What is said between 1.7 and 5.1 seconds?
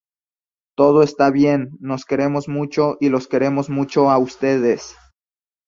nos queremos mucho y los queremos mucho a ustedes...